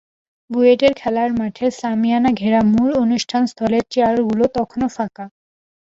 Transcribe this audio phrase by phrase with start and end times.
[0.49, 5.25] বুয়েটের খেলার মাঠের শামিয়ানা ঘেরা মূল অনুষ্ঠানস্থলের চেয়ারগুলো তখন প্রায় ফাঁকা।